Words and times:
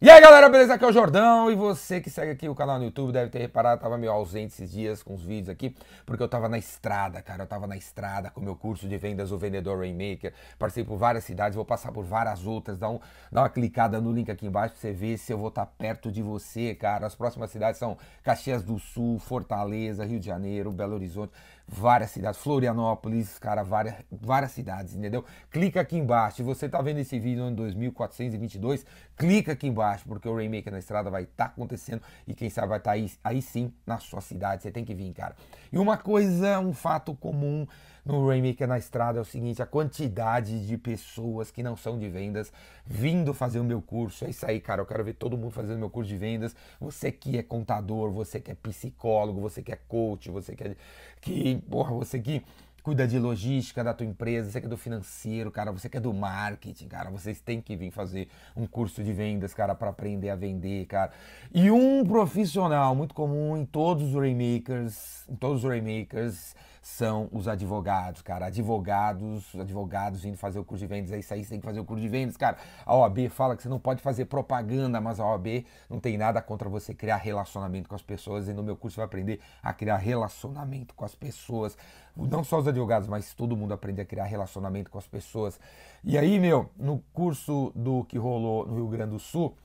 E 0.00 0.08
aí 0.08 0.20
galera, 0.20 0.48
beleza? 0.48 0.74
Aqui 0.74 0.84
é 0.84 0.86
o 0.86 0.92
Jordão 0.92 1.50
e 1.50 1.56
você 1.56 2.00
que 2.00 2.08
segue 2.08 2.30
aqui 2.30 2.48
o 2.48 2.54
canal 2.54 2.78
no 2.78 2.84
YouTube 2.84 3.10
deve 3.10 3.30
ter 3.30 3.40
reparado, 3.40 3.80
eu 3.80 3.82
tava 3.82 3.98
meio 3.98 4.12
ausente 4.12 4.54
esses 4.54 4.70
dias 4.70 5.02
com 5.02 5.12
os 5.12 5.24
vídeos 5.24 5.48
aqui, 5.48 5.74
porque 6.06 6.22
eu 6.22 6.28
tava 6.28 6.48
na 6.48 6.56
estrada, 6.56 7.20
cara, 7.20 7.42
eu 7.42 7.48
tava 7.48 7.66
na 7.66 7.76
estrada 7.76 8.30
com 8.30 8.40
o 8.40 8.44
meu 8.44 8.54
curso 8.54 8.88
de 8.88 8.96
vendas, 8.96 9.32
o 9.32 9.36
Vendedor 9.38 9.76
Rainmaker, 9.76 10.32
passei 10.56 10.84
por 10.84 10.96
várias 10.96 11.24
cidades, 11.24 11.56
vou 11.56 11.64
passar 11.64 11.90
por 11.90 12.04
várias 12.04 12.46
outras, 12.46 12.78
dá, 12.78 12.88
um, 12.88 13.00
dá 13.32 13.40
uma 13.40 13.48
clicada 13.48 14.00
no 14.00 14.12
link 14.12 14.30
aqui 14.30 14.46
embaixo 14.46 14.74
pra 14.74 14.80
você 14.80 14.92
ver 14.92 15.18
se 15.18 15.32
eu 15.32 15.38
vou 15.38 15.48
estar 15.48 15.66
tá 15.66 15.72
perto 15.76 16.12
de 16.12 16.22
você, 16.22 16.76
cara, 16.76 17.04
as 17.04 17.16
próximas 17.16 17.50
cidades 17.50 17.80
são 17.80 17.98
Caxias 18.22 18.62
do 18.62 18.78
Sul, 18.78 19.18
Fortaleza, 19.18 20.04
Rio 20.04 20.20
de 20.20 20.26
Janeiro, 20.26 20.70
Belo 20.70 20.94
Horizonte, 20.94 21.32
várias 21.68 22.12
cidades, 22.12 22.40
Florianópolis, 22.40 23.38
cara, 23.38 23.62
várias, 23.62 23.96
várias 24.10 24.52
cidades, 24.52 24.94
entendeu? 24.94 25.24
Clica 25.50 25.80
aqui 25.80 25.98
embaixo, 25.98 26.36
se 26.36 26.42
você 26.44 26.68
tá 26.68 26.80
vendo 26.80 26.98
esse 26.98 27.18
vídeo 27.18 27.46
em 27.46 27.54
2422, 27.54 28.86
clica 29.16 29.52
aqui 29.52 29.66
embaixo, 29.66 29.87
porque 30.06 30.28
o 30.28 30.34
Rainmaker 30.34 30.72
na 30.72 30.78
estrada 30.78 31.10
vai 31.10 31.22
estar 31.24 31.46
tá 31.46 31.50
acontecendo 31.50 32.02
e 32.26 32.34
quem 32.34 32.50
sabe 32.50 32.68
vai 32.68 32.78
estar 32.78 32.90
tá 32.90 32.94
aí, 32.94 33.10
aí 33.22 33.42
sim 33.42 33.72
na 33.86 33.98
sua 33.98 34.20
cidade. 34.20 34.62
Você 34.62 34.70
tem 34.70 34.84
que 34.84 34.94
vir, 34.94 35.12
cara. 35.12 35.36
E 35.72 35.78
uma 35.78 35.96
coisa, 35.96 36.58
um 36.60 36.72
fato 36.72 37.14
comum 37.14 37.66
no 38.08 38.26
Rainmaker 38.26 38.66
na 38.66 38.78
estrada 38.78 39.18
é 39.18 39.20
o 39.20 39.24
seguinte: 39.24 39.62
a 39.62 39.66
quantidade 39.66 40.66
de 40.66 40.78
pessoas 40.78 41.50
que 41.50 41.62
não 41.62 41.76
são 41.76 41.98
de 41.98 42.08
vendas 42.08 42.50
vindo 42.86 43.34
fazer 43.34 43.60
o 43.60 43.64
meu 43.64 43.82
curso. 43.82 44.24
É 44.24 44.30
isso 44.30 44.46
aí, 44.46 44.60
cara. 44.60 44.80
Eu 44.80 44.86
quero 44.86 45.04
ver 45.04 45.12
todo 45.12 45.36
mundo 45.36 45.50
fazendo 45.50 45.78
meu 45.78 45.90
curso 45.90 46.08
de 46.08 46.16
vendas. 46.16 46.56
Você 46.80 47.12
que 47.12 47.36
é 47.36 47.42
contador, 47.42 48.10
você 48.10 48.40
que 48.40 48.50
é 48.50 48.54
psicólogo, 48.54 49.40
você 49.40 49.62
que 49.62 49.72
é 49.72 49.78
coach, 49.88 50.30
você 50.30 50.56
que 50.56 50.64
é. 50.64 50.76
Que, 51.20 51.58
porra, 51.68 51.92
você 51.92 52.18
que 52.18 52.42
cuida 52.88 53.06
de 53.06 53.18
logística 53.18 53.84
da 53.84 53.92
tua 53.92 54.06
empresa, 54.06 54.50
você 54.50 54.62
que 54.62 54.66
é 54.66 54.70
do 54.70 54.76
financeiro, 54.78 55.50
cara, 55.50 55.70
você 55.70 55.90
que 55.90 55.98
é 55.98 56.00
do 56.00 56.10
marketing, 56.10 56.88
cara, 56.88 57.10
vocês 57.10 57.38
têm 57.38 57.60
que 57.60 57.76
vir 57.76 57.90
fazer 57.90 58.28
um 58.56 58.66
curso 58.66 59.04
de 59.04 59.12
vendas, 59.12 59.52
cara, 59.52 59.74
para 59.74 59.90
aprender 59.90 60.30
a 60.30 60.34
vender, 60.34 60.86
cara. 60.86 61.12
E 61.52 61.70
um 61.70 62.02
profissional 62.02 62.94
muito 62.94 63.14
comum 63.14 63.58
em 63.58 63.66
todos 63.66 64.04
os 64.04 64.14
Rainmakers, 64.14 65.28
em 65.28 65.36
todos 65.36 65.64
os 65.64 65.68
Rainmakers, 65.68 66.56
são 66.80 67.28
os 67.32 67.48
advogados, 67.48 68.22
cara. 68.22 68.46
Advogados, 68.46 69.54
advogados 69.54 70.24
indo 70.24 70.36
fazer 70.36 70.58
o 70.58 70.64
curso 70.64 70.84
de 70.84 70.88
vendas, 70.88 71.12
é 71.12 71.18
isso 71.18 71.32
aí, 71.32 71.44
você 71.44 71.50
tem 71.50 71.60
que 71.60 71.66
fazer 71.66 71.80
o 71.80 71.84
curso 71.84 72.02
de 72.02 72.08
vendas, 72.08 72.36
cara. 72.36 72.56
A 72.84 72.94
OAB 72.94 73.28
fala 73.28 73.56
que 73.56 73.62
você 73.62 73.68
não 73.68 73.78
pode 73.78 74.02
fazer 74.02 74.26
propaganda, 74.26 75.00
mas 75.00 75.20
a 75.20 75.26
OAB 75.26 75.64
não 75.88 76.00
tem 76.00 76.16
nada 76.16 76.40
contra 76.40 76.68
você 76.68 76.94
criar 76.94 77.16
relacionamento 77.16 77.88
com 77.88 77.94
as 77.94 78.02
pessoas. 78.02 78.48
E 78.48 78.52
no 78.52 78.62
meu 78.62 78.76
curso 78.76 78.94
você 78.94 79.00
vai 79.00 79.06
aprender 79.06 79.40
a 79.62 79.72
criar 79.72 79.96
relacionamento 79.96 80.94
com 80.94 81.04
as 81.04 81.14
pessoas. 81.14 81.76
Não 82.16 82.42
só 82.42 82.58
os 82.58 82.66
advogados, 82.66 83.08
mas 83.08 83.32
todo 83.32 83.56
mundo 83.56 83.72
aprende 83.72 84.00
a 84.00 84.04
criar 84.04 84.24
relacionamento 84.24 84.90
com 84.90 84.98
as 84.98 85.06
pessoas. 85.06 85.60
E 86.02 86.18
aí, 86.18 86.38
meu, 86.38 86.70
no 86.76 86.98
curso 87.12 87.72
do 87.74 88.04
que 88.04 88.18
rolou 88.18 88.66
no 88.66 88.74
Rio 88.76 88.88
Grande 88.88 89.12
do 89.12 89.18
Sul, 89.18 89.56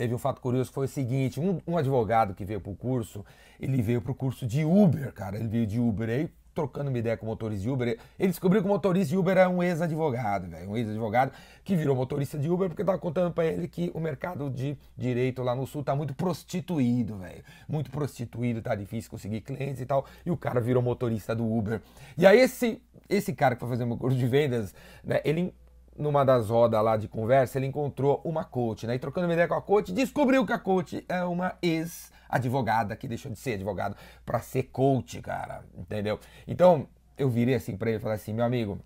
Teve 0.00 0.14
um 0.14 0.18
fato 0.18 0.40
curioso 0.40 0.70
que 0.70 0.74
foi 0.74 0.86
o 0.86 0.88
seguinte: 0.88 1.38
um, 1.38 1.60
um 1.66 1.76
advogado 1.76 2.32
que 2.32 2.42
veio 2.42 2.58
para 2.58 2.72
o 2.72 2.74
curso, 2.74 3.22
ele 3.60 3.82
veio 3.82 4.00
para 4.00 4.12
o 4.12 4.14
curso 4.14 4.46
de 4.46 4.64
Uber, 4.64 5.12
cara. 5.12 5.36
Ele 5.36 5.46
veio 5.46 5.66
de 5.66 5.78
Uber 5.78 6.08
aí, 6.08 6.30
trocando 6.54 6.88
uma 6.88 6.98
ideia 6.98 7.18
com 7.18 7.26
motorista 7.26 7.64
de 7.64 7.68
Uber. 7.68 7.98
Ele 8.18 8.28
descobriu 8.30 8.62
que 8.62 8.66
o 8.66 8.70
motorista 8.70 9.10
de 9.10 9.18
Uber 9.18 9.36
é 9.36 9.46
um 9.46 9.62
ex-advogado, 9.62 10.48
velho. 10.48 10.70
Um 10.70 10.74
ex-advogado 10.78 11.32
que 11.62 11.76
virou 11.76 11.94
motorista 11.94 12.38
de 12.38 12.48
Uber 12.48 12.70
porque 12.70 12.82
tava 12.82 12.96
contando 12.96 13.30
para 13.30 13.44
ele 13.44 13.68
que 13.68 13.90
o 13.92 14.00
mercado 14.00 14.48
de 14.48 14.74
direito 14.96 15.42
lá 15.42 15.54
no 15.54 15.66
sul 15.66 15.84
tá 15.84 15.94
muito 15.94 16.14
prostituído, 16.14 17.18
velho. 17.18 17.44
Muito 17.68 17.90
prostituído, 17.90 18.62
tá 18.62 18.74
difícil 18.74 19.10
conseguir 19.10 19.42
clientes 19.42 19.82
e 19.82 19.84
tal. 19.84 20.06
E 20.24 20.30
o 20.30 20.36
cara 20.36 20.62
virou 20.62 20.82
motorista 20.82 21.36
do 21.36 21.44
Uber. 21.44 21.82
E 22.16 22.26
aí 22.26 22.40
esse 22.40 22.80
esse 23.06 23.34
cara 23.34 23.54
que 23.54 23.60
foi 23.60 23.68
fazer 23.68 23.84
meu 23.84 23.98
curso 23.98 24.16
de 24.16 24.26
vendas, 24.26 24.74
né, 25.04 25.20
ele 25.24 25.52
numa 25.96 26.24
das 26.24 26.48
rodas 26.48 26.82
lá 26.82 26.96
de 26.96 27.08
conversa, 27.08 27.58
ele 27.58 27.66
encontrou 27.66 28.20
uma 28.24 28.44
coach, 28.44 28.86
né? 28.86 28.94
E 28.94 28.98
trocando 28.98 29.26
uma 29.26 29.32
ideia 29.32 29.48
com 29.48 29.54
a 29.54 29.62
coach, 29.62 29.92
descobriu 29.92 30.46
que 30.46 30.52
a 30.52 30.58
coach 30.58 31.04
é 31.08 31.22
uma 31.24 31.54
ex-advogada 31.60 32.96
que 32.96 33.06
deixou 33.06 33.30
de 33.30 33.38
ser 33.38 33.54
advogado 33.54 33.96
para 34.24 34.40
ser 34.40 34.64
coach, 34.64 35.20
cara. 35.20 35.62
Entendeu? 35.76 36.18
Então, 36.46 36.88
eu 37.18 37.28
virei 37.28 37.54
assim 37.54 37.76
para 37.76 37.90
ele 37.90 37.98
e 37.98 38.00
falei 38.00 38.16
assim: 38.16 38.32
meu 38.32 38.44
amigo, 38.44 38.78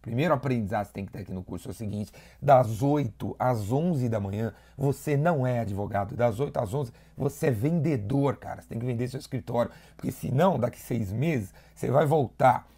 primeiro 0.00 0.32
aprendizado 0.34 0.86
que 0.86 0.88
você 0.88 0.94
tem 0.94 1.06
que 1.06 1.12
ter 1.12 1.20
aqui 1.20 1.32
no 1.32 1.42
curso 1.42 1.68
é 1.68 1.70
o 1.72 1.74
seguinte: 1.74 2.12
das 2.40 2.82
8 2.82 3.34
às 3.38 3.72
11 3.72 4.08
da 4.08 4.20
manhã, 4.20 4.54
você 4.76 5.16
não 5.16 5.46
é 5.46 5.60
advogado. 5.60 6.14
Das 6.14 6.38
8 6.38 6.56
às 6.58 6.72
11, 6.72 6.92
você 7.16 7.48
é 7.48 7.50
vendedor, 7.50 8.36
cara. 8.36 8.62
Você 8.62 8.68
tem 8.68 8.78
que 8.78 8.86
vender 8.86 9.08
seu 9.08 9.18
escritório. 9.18 9.70
Porque 9.96 10.12
senão, 10.12 10.58
daqui 10.58 10.80
seis 10.80 11.12
meses, 11.12 11.52
você 11.74 11.90
vai 11.90 12.06
voltar 12.06 12.68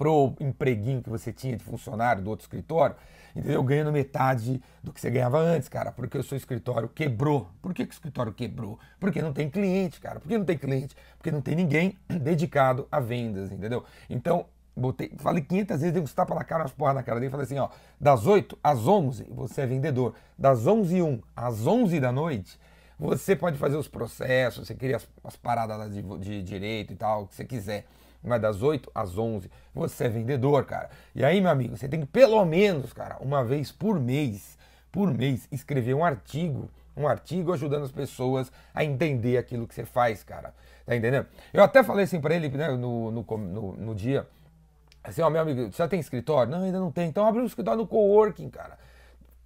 pro 0.00 0.34
empreguinho 0.40 1.02
que 1.02 1.10
você 1.10 1.30
tinha 1.30 1.54
de 1.54 1.62
funcionário 1.62 2.22
do 2.22 2.30
outro 2.30 2.44
escritório, 2.44 2.96
entendeu? 3.36 3.62
Ganhando 3.62 3.92
metade 3.92 4.62
do 4.82 4.94
que 4.94 4.98
você 4.98 5.10
ganhava 5.10 5.38
antes, 5.38 5.68
cara, 5.68 5.92
porque 5.92 6.16
o 6.16 6.22
seu 6.22 6.38
escritório 6.38 6.88
quebrou. 6.88 7.50
Por 7.60 7.74
que, 7.74 7.84
que 7.84 7.92
o 7.92 7.92
escritório 7.92 8.32
quebrou? 8.32 8.78
Porque 8.98 9.20
não 9.20 9.30
tem 9.30 9.50
cliente, 9.50 10.00
cara. 10.00 10.18
Por 10.18 10.26
que 10.26 10.38
não 10.38 10.44
tem 10.46 10.56
cliente? 10.56 10.96
Porque 11.18 11.30
não 11.30 11.42
tem 11.42 11.54
ninguém 11.54 11.98
dedicado 12.08 12.88
a 12.90 12.98
vendas, 12.98 13.52
entendeu? 13.52 13.84
Então, 14.08 14.46
botei, 14.74 15.12
falei 15.18 15.44
500 15.44 15.80
vezes, 15.80 15.92
dei 15.92 16.02
uns 16.02 16.14
tapas 16.14 16.34
na 16.34 16.44
cara, 16.44 16.62
umas 16.62 16.72
porra 16.72 16.94
na 16.94 17.02
cara 17.02 17.20
dele, 17.20 17.30
falei 17.30 17.44
assim, 17.44 17.58
ó, 17.58 17.68
das 18.00 18.26
8 18.26 18.58
às 18.64 18.88
11 18.88 19.26
você 19.28 19.60
é 19.60 19.66
vendedor, 19.66 20.14
das 20.38 20.66
11 20.66 20.96
e 20.96 21.02
1 21.02 21.20
às 21.36 21.66
11 21.66 22.00
da 22.00 22.10
noite 22.10 22.58
você 22.98 23.34
pode 23.34 23.56
fazer 23.56 23.76
os 23.76 23.88
processos, 23.88 24.66
você 24.66 24.74
cria 24.74 24.96
as, 24.96 25.08
as 25.24 25.36
paradas 25.36 25.92
de, 25.92 26.02
de 26.18 26.42
direito 26.42 26.92
e 26.92 26.96
tal, 26.96 27.26
que 27.26 27.34
você 27.34 27.44
quiser 27.46 27.86
mas 28.22 28.40
das 28.40 28.62
8 28.62 28.90
às 28.94 29.16
11 29.16 29.50
você 29.74 30.04
é 30.04 30.08
vendedor, 30.08 30.64
cara. 30.64 30.90
E 31.14 31.24
aí, 31.24 31.40
meu 31.40 31.50
amigo, 31.50 31.76
você 31.76 31.88
tem 31.88 32.00
que 32.00 32.06
pelo 32.06 32.44
menos, 32.44 32.92
cara, 32.92 33.16
uma 33.20 33.44
vez 33.44 33.72
por 33.72 33.98
mês, 33.98 34.58
por 34.90 35.12
mês, 35.12 35.48
escrever 35.50 35.94
um 35.94 36.04
artigo, 36.04 36.68
um 36.96 37.06
artigo 37.06 37.52
ajudando 37.52 37.84
as 37.84 37.92
pessoas 37.92 38.50
a 38.74 38.84
entender 38.84 39.38
aquilo 39.38 39.66
que 39.66 39.74
você 39.74 39.84
faz, 39.84 40.22
cara. 40.22 40.54
Tá 40.84 40.96
entendendo? 40.96 41.26
Eu 41.52 41.62
até 41.62 41.82
falei 41.82 42.04
assim 42.04 42.20
para 42.20 42.34
ele 42.34 42.48
né, 42.48 42.68
no, 42.68 43.10
no, 43.10 43.22
no, 43.22 43.72
no 43.76 43.94
dia, 43.94 44.26
assim, 45.04 45.22
ó, 45.22 45.30
meu 45.30 45.40
amigo, 45.40 45.70
você 45.70 45.78
já 45.78 45.88
tem 45.88 46.00
escritório? 46.00 46.50
Não, 46.50 46.64
ainda 46.64 46.80
não 46.80 46.90
tem. 46.90 47.08
Então 47.08 47.26
abre 47.26 47.40
um 47.40 47.46
escritório 47.46 47.80
no 47.80 47.86
coworking, 47.86 48.50
cara. 48.50 48.78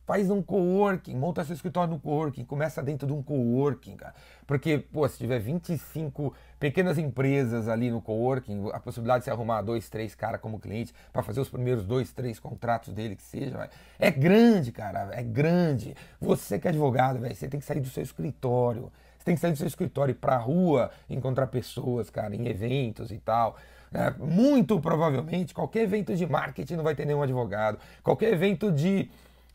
Faz 0.06 0.30
um 0.30 0.42
coworking, 0.42 1.14
monta 1.14 1.42
seu 1.44 1.54
escritório 1.54 1.94
no 1.94 1.98
coworking, 1.98 2.44
começa 2.44 2.82
dentro 2.82 3.06
de 3.06 3.12
um 3.14 3.22
coworking, 3.22 3.96
cara. 3.96 4.14
Porque, 4.46 4.78
pô, 4.78 5.08
se 5.08 5.16
tiver 5.16 5.38
25 5.38 6.34
pequenas 6.60 6.98
empresas 6.98 7.68
ali 7.68 7.90
no 7.90 8.02
coworking, 8.02 8.68
a 8.72 8.80
possibilidade 8.80 9.20
de 9.20 9.24
você 9.24 9.30
arrumar 9.30 9.62
dois, 9.62 9.88
três 9.88 10.14
caras 10.14 10.40
como 10.42 10.60
cliente 10.60 10.92
para 11.10 11.22
fazer 11.22 11.40
os 11.40 11.48
primeiros 11.48 11.86
dois, 11.86 12.12
três 12.12 12.38
contratos 12.38 12.92
dele 12.92 13.16
que 13.16 13.22
seja, 13.22 13.56
véio, 13.56 13.70
é 13.98 14.10
grande, 14.10 14.72
cara, 14.72 15.08
é 15.12 15.22
grande. 15.22 15.96
Você 16.20 16.58
que 16.58 16.68
é 16.68 16.70
advogado, 16.70 17.18
velho, 17.18 17.34
você 17.34 17.48
tem 17.48 17.58
que 17.58 17.64
sair 17.64 17.80
do 17.80 17.88
seu 17.88 18.02
escritório. 18.02 18.92
Você 19.16 19.24
tem 19.24 19.34
que 19.36 19.40
sair 19.40 19.52
do 19.52 19.56
seu 19.56 19.66
escritório 19.66 20.12
e 20.12 20.14
pra 20.14 20.36
rua 20.36 20.90
encontrar 21.08 21.46
pessoas, 21.46 22.10
cara, 22.10 22.36
em 22.36 22.46
eventos 22.46 23.10
e 23.10 23.16
tal. 23.16 23.56
É, 23.90 24.10
muito 24.22 24.78
provavelmente, 24.80 25.54
qualquer 25.54 25.84
evento 25.84 26.14
de 26.14 26.26
marketing 26.26 26.74
não 26.74 26.84
vai 26.84 26.94
ter 26.94 27.06
nenhum 27.06 27.22
advogado. 27.22 27.78
Qualquer 28.02 28.34
evento 28.34 28.70
de 28.70 29.08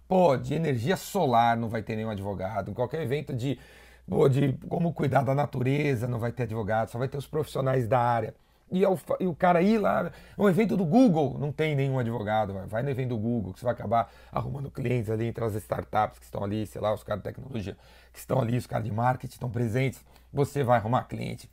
Pô, 0.09 0.36
de 0.36 0.56
energia 0.56 0.97
solar 0.97 1.56
não 1.56 1.70
vai 1.70 1.84
ter 1.84 1.96
nenhum 1.96 2.09
advogado. 2.09 2.74
Qualquer 2.74 3.03
evento 3.03 3.31
de, 3.31 3.59
pô, 4.08 4.28
de 4.28 4.53
como 4.68 4.92
cuidar 4.92 5.22
da 5.22 5.36
natureza 5.36 6.08
não 6.08 6.18
vai 6.18 6.31
ter 6.31 6.44
advogado, 6.44 6.90
só 6.90 6.97
vai 6.97 7.08
ter 7.08 7.16
os 7.16 7.28
profissionais 7.28 7.88
da 7.88 8.00
área. 8.00 8.34
E, 8.72 8.84
é 8.84 8.90
o, 8.90 8.98
e 9.19 9.28
o 9.28 9.36
cara 9.36 9.62
ir 9.62 9.78
lá, 9.78 10.12
um 10.36 10.50
evento 10.50 10.75
do 10.75 10.84
Google, 10.84 11.38
não 11.38 11.52
tem 11.52 11.75
nenhum 11.75 12.00
advogado. 12.00 12.56
Vai, 12.56 12.66
vai 12.66 12.81
no 12.81 12.90
evento 12.90 13.09
do 13.09 13.19
Google, 13.19 13.53
que 13.53 13.59
você 13.59 13.66
vai 13.66 13.74
acabar 13.75 14.12
arrumando 14.31 14.72
clientes 14.72 15.12
ali 15.12 15.28
entre 15.28 15.44
as 15.44 15.53
startups 15.53 16.18
que 16.18 16.25
estão 16.25 16.44
ali, 16.44 16.66
sei 16.66 16.81
lá, 16.81 16.92
os 16.92 17.03
caras 17.03 17.22
de 17.22 17.30
tecnologia 17.30 17.78
que 18.12 18.18
estão 18.18 18.42
ali, 18.42 18.58
os 18.58 18.66
caras 18.66 18.86
de 18.86 18.92
marketing 18.92 19.34
estão 19.34 19.52
presentes. 19.52 20.03
Você 20.34 20.64
vai 20.64 20.80
arrumar 20.80 21.03
cliente. 21.03 21.48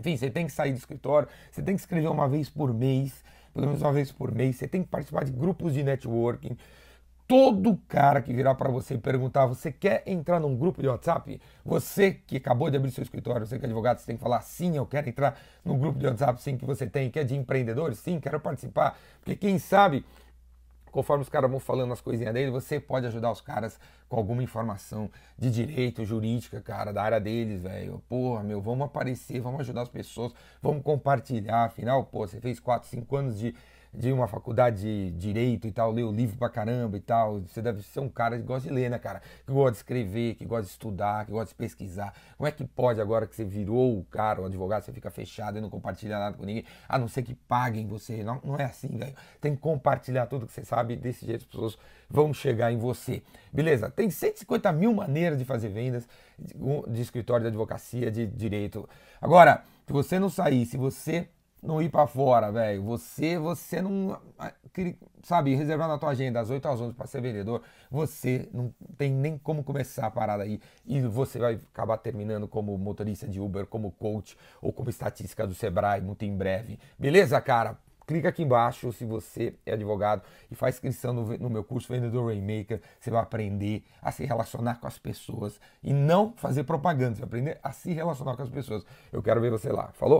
Enfim, 0.00 0.16
você 0.16 0.30
tem 0.30 0.46
que 0.46 0.52
sair 0.52 0.72
do 0.72 0.78
escritório, 0.78 1.28
você 1.50 1.60
tem 1.60 1.74
que 1.74 1.82
escrever 1.82 2.08
uma 2.08 2.26
vez 2.28 2.48
por 2.48 2.72
mês, 2.72 3.22
pelo 3.52 3.66
menos 3.66 3.82
uma 3.82 3.92
vez 3.92 4.10
por 4.10 4.32
mês, 4.34 4.56
você 4.56 4.66
tem 4.66 4.82
que 4.82 4.88
participar 4.88 5.24
de 5.24 5.32
grupos 5.32 5.74
de 5.74 5.84
networking 5.84 6.56
todo 7.26 7.76
cara 7.88 8.20
que 8.20 8.32
virar 8.32 8.54
para 8.54 8.70
você 8.70 8.94
e 8.94 8.98
perguntar, 8.98 9.46
você 9.46 9.72
quer 9.72 10.02
entrar 10.06 10.38
num 10.38 10.56
grupo 10.56 10.82
de 10.82 10.88
WhatsApp? 10.88 11.40
Você 11.64 12.12
que 12.12 12.36
acabou 12.36 12.70
de 12.70 12.76
abrir 12.76 12.90
seu 12.90 13.02
escritório, 13.02 13.46
você 13.46 13.58
que 13.58 13.64
é 13.64 13.66
advogado, 13.66 13.98
você 13.98 14.06
tem 14.06 14.16
que 14.16 14.22
falar, 14.22 14.40
sim, 14.42 14.76
eu 14.76 14.86
quero 14.86 15.08
entrar 15.08 15.38
num 15.64 15.78
grupo 15.78 15.98
de 15.98 16.06
WhatsApp, 16.06 16.40
sim, 16.42 16.56
que 16.56 16.66
você 16.66 16.86
tem, 16.86 17.10
que 17.10 17.18
é 17.18 17.24
de 17.24 17.34
empreendedores, 17.34 17.98
sim, 17.98 18.20
quero 18.20 18.38
participar. 18.38 18.98
Porque 19.20 19.36
quem 19.36 19.58
sabe, 19.58 20.04
conforme 20.90 21.22
os 21.22 21.28
caras 21.28 21.50
vão 21.50 21.58
falando 21.58 21.92
as 21.92 22.00
coisinhas 22.00 22.34
dele, 22.34 22.50
você 22.50 22.78
pode 22.78 23.06
ajudar 23.06 23.32
os 23.32 23.40
caras 23.40 23.80
com 24.08 24.16
alguma 24.16 24.42
informação 24.42 25.10
de 25.38 25.50
direito, 25.50 26.04
jurídica, 26.04 26.60
cara, 26.60 26.92
da 26.92 27.02
área 27.02 27.20
deles, 27.20 27.62
velho. 27.62 28.02
Porra, 28.08 28.42
meu, 28.42 28.60
vamos 28.60 28.84
aparecer, 28.84 29.40
vamos 29.40 29.60
ajudar 29.60 29.82
as 29.82 29.88
pessoas, 29.88 30.32
vamos 30.62 30.82
compartilhar. 30.82 31.64
Afinal, 31.64 32.04
pô, 32.04 32.26
você 32.26 32.38
fez 32.38 32.60
4, 32.60 32.88
5 32.88 33.16
anos 33.16 33.38
de 33.38 33.54
de 33.94 34.12
uma 34.12 34.26
faculdade 34.26 34.82
de 34.82 35.10
direito 35.12 35.66
e 35.66 35.72
tal, 35.72 35.92
leu 35.92 36.10
livro 36.10 36.36
pra 36.36 36.48
caramba 36.48 36.96
e 36.96 37.00
tal. 37.00 37.40
Você 37.40 37.62
deve 37.62 37.82
ser 37.82 38.00
um 38.00 38.08
cara 38.08 38.36
que 38.36 38.42
gosta 38.42 38.68
de 38.68 38.74
ler, 38.74 38.90
né, 38.90 38.98
cara? 38.98 39.22
Que 39.46 39.52
gosta 39.52 39.72
de 39.72 39.76
escrever, 39.78 40.34
que 40.34 40.44
gosta 40.44 40.64
de 40.64 40.70
estudar, 40.70 41.24
que 41.24 41.32
gosta 41.32 41.48
de 41.48 41.54
pesquisar. 41.54 42.12
Como 42.36 42.48
é 42.48 42.50
que 42.50 42.64
pode 42.64 43.00
agora 43.00 43.26
que 43.26 43.36
você 43.36 43.44
virou 43.44 43.98
o 43.98 44.04
cara, 44.04 44.42
o 44.42 44.46
advogado, 44.46 44.82
você 44.82 44.92
fica 44.92 45.10
fechado 45.10 45.58
e 45.58 45.60
não 45.60 45.70
compartilha 45.70 46.18
nada 46.18 46.36
com 46.36 46.44
ninguém, 46.44 46.64
a 46.88 46.98
não 46.98 47.06
ser 47.06 47.22
que 47.22 47.34
paguem 47.34 47.86
você? 47.86 48.24
Não, 48.24 48.40
não 48.42 48.56
é 48.56 48.64
assim, 48.64 48.88
velho. 48.88 49.14
Tem 49.40 49.54
que 49.54 49.60
compartilhar 49.60 50.26
tudo 50.26 50.46
que 50.46 50.52
você 50.52 50.64
sabe, 50.64 50.96
desse 50.96 51.24
jeito 51.24 51.42
as 51.42 51.46
pessoas 51.46 51.78
vão 52.10 52.34
chegar 52.34 52.72
em 52.72 52.78
você. 52.78 53.22
Beleza? 53.52 53.90
Tem 53.90 54.10
150 54.10 54.72
mil 54.72 54.92
maneiras 54.92 55.38
de 55.38 55.44
fazer 55.44 55.68
vendas 55.68 56.08
de, 56.38 56.54
de 56.92 57.00
escritório 57.00 57.42
de 57.42 57.48
advocacia, 57.48 58.10
de 58.10 58.26
direito. 58.26 58.88
Agora, 59.20 59.62
se 59.86 59.92
você 59.92 60.18
não 60.18 60.28
sair, 60.28 60.66
se 60.66 60.76
você 60.76 61.28
não 61.64 61.80
ir 61.80 61.88
para 61.88 62.06
fora, 62.06 62.52
velho. 62.52 62.82
Você, 62.84 63.38
você 63.38 63.80
não, 63.80 64.20
ah, 64.38 64.52
sabe, 65.22 65.54
reservar 65.54 65.88
na 65.88 65.98
tua 65.98 66.10
agenda 66.10 66.40
às 66.40 66.50
8 66.50 66.68
às 66.68 66.80
11 66.80 66.94
para 66.94 67.06
ser 67.06 67.20
vendedor, 67.20 67.62
você 67.90 68.48
não 68.52 68.72
tem 68.96 69.10
nem 69.10 69.38
como 69.38 69.64
começar 69.64 70.06
a 70.06 70.10
parada 70.10 70.42
aí 70.42 70.60
e 70.84 71.00
você 71.00 71.38
vai 71.38 71.54
acabar 71.72 71.96
terminando 71.96 72.46
como 72.46 72.76
motorista 72.76 73.26
de 73.26 73.40
Uber, 73.40 73.66
como 73.66 73.90
coach 73.92 74.36
ou 74.60 74.72
como 74.72 74.90
estatística 74.90 75.46
do 75.46 75.54
Sebrae 75.54 76.00
muito 76.00 76.24
em 76.24 76.36
breve. 76.36 76.78
Beleza, 76.98 77.40
cara? 77.40 77.78
Clica 78.06 78.28
aqui 78.28 78.42
embaixo 78.42 78.92
se 78.92 79.06
você 79.06 79.54
é 79.64 79.72
advogado 79.72 80.22
e 80.50 80.54
faz 80.54 80.74
inscrição 80.74 81.14
no, 81.14 81.38
no, 81.38 81.48
meu 81.48 81.64
curso 81.64 81.90
Vendedor 81.90 82.26
Rainmaker. 82.26 82.82
Você 83.00 83.10
vai 83.10 83.22
aprender 83.22 83.82
a 84.02 84.12
se 84.12 84.26
relacionar 84.26 84.78
com 84.78 84.86
as 84.86 84.98
pessoas 84.98 85.58
e 85.82 85.92
não 85.94 86.34
fazer 86.36 86.64
propaganda. 86.64 87.14
Você 87.14 87.20
vai 87.20 87.28
aprender 87.28 87.58
a 87.62 87.72
se 87.72 87.94
relacionar 87.94 88.36
com 88.36 88.42
as 88.42 88.50
pessoas. 88.50 88.84
Eu 89.10 89.22
quero 89.22 89.40
ver 89.40 89.50
você 89.50 89.72
lá. 89.72 89.90
Falou? 89.94 90.12